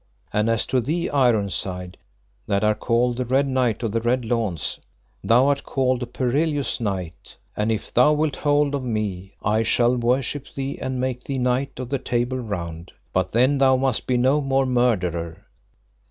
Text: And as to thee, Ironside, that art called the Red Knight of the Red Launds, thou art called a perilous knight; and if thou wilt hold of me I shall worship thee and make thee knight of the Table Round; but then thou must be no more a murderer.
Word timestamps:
And 0.33 0.49
as 0.49 0.65
to 0.65 0.81
thee, 0.81 1.11
Ironside, 1.11 1.95
that 2.47 2.63
art 2.63 2.79
called 2.79 3.17
the 3.17 3.25
Red 3.25 3.45
Knight 3.45 3.83
of 3.83 3.91
the 3.91 4.01
Red 4.01 4.23
Launds, 4.25 4.79
thou 5.23 5.45
art 5.49 5.63
called 5.63 6.01
a 6.01 6.07
perilous 6.07 6.79
knight; 6.81 7.37
and 7.55 7.71
if 7.71 7.93
thou 7.93 8.11
wilt 8.13 8.37
hold 8.37 8.73
of 8.73 8.83
me 8.83 9.35
I 9.43 9.61
shall 9.61 9.95
worship 9.95 10.47
thee 10.55 10.79
and 10.81 10.99
make 10.99 11.25
thee 11.25 11.37
knight 11.37 11.77
of 11.79 11.89
the 11.89 11.99
Table 11.99 12.39
Round; 12.39 12.91
but 13.13 13.31
then 13.31 13.59
thou 13.59 13.77
must 13.77 14.07
be 14.07 14.17
no 14.17 14.41
more 14.41 14.63
a 14.63 14.65
murderer. 14.65 15.45